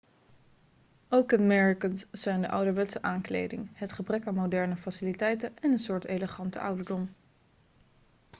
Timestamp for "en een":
5.59-5.79